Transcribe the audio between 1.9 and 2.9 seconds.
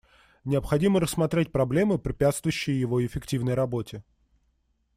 препятствующие